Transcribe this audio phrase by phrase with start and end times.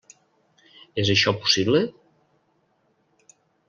[1.03, 1.85] És això possible?